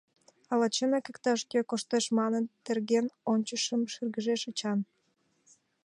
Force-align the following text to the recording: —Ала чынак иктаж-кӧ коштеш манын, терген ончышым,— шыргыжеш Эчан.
—Ала 0.51 0.67
чынак 0.75 1.05
иктаж-кӧ 1.11 1.59
коштеш 1.69 2.05
манын, 2.17 2.43
терген 2.65 3.05
ончышым,— 3.31 3.81
шыргыжеш 3.93 4.41
Эчан. 4.49 4.79